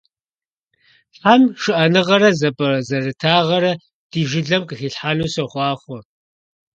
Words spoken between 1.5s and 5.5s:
шыӀэныгъэрэ зэпӀэзэрытагъэрэ ди жылэм къыхилъхьэну